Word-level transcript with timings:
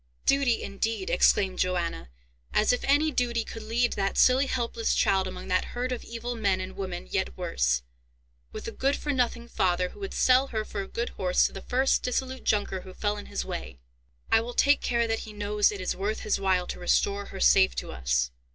"Duty, 0.25 0.63
indeed!" 0.63 1.11
exclaimed 1.11 1.59
Johanna. 1.59 2.09
"As 2.55 2.73
if 2.73 2.83
any 2.85 3.11
duty 3.11 3.43
could 3.43 3.61
lead 3.61 3.93
that 3.93 4.17
silly 4.17 4.47
helpless 4.47 4.95
child 4.95 5.27
among 5.27 5.47
that 5.49 5.63
herd 5.75 5.91
of 5.91 6.03
evil 6.03 6.33
men, 6.33 6.59
and 6.59 6.75
women 6.75 7.05
yet 7.11 7.37
worse, 7.37 7.83
with 8.51 8.67
a 8.67 8.71
good 8.71 8.95
for 8.95 9.11
nothing 9.11 9.47
father, 9.47 9.89
who 9.89 9.99
would 9.99 10.15
sell 10.15 10.47
her 10.47 10.65
for 10.65 10.81
a 10.81 10.87
good 10.87 11.09
horse 11.09 11.45
to 11.45 11.53
the 11.53 11.61
first 11.61 12.01
dissolute 12.01 12.45
Junker 12.45 12.81
who 12.81 12.95
fell 12.95 13.15
in 13.15 13.27
his 13.27 13.45
way." 13.45 13.77
"I 14.31 14.41
will 14.41 14.55
take 14.55 14.81
care 14.81 15.05
that 15.05 15.19
he 15.19 15.33
knows 15.33 15.71
it 15.71 15.79
is 15.79 15.95
worth 15.95 16.21
his 16.21 16.39
while 16.39 16.65
to 16.65 16.79
restore 16.79 17.25
her 17.25 17.39
safe 17.39 17.75
to 17.75 17.91
us. 17.91 18.31